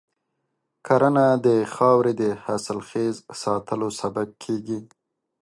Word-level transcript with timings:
کرنه 0.87 1.25
د 1.45 1.47
خاورې 1.73 2.13
د 2.21 2.23
حاصلخیز 2.45 3.15
ساتلو 3.41 3.89
سبب 4.01 4.27
کېږي. 4.43 4.79